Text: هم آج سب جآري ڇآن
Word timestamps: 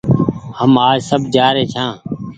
هم 0.59 0.71
آج 0.89 0.99
سب 1.09 1.21
جآري 1.35 1.63
ڇآن 1.73 1.91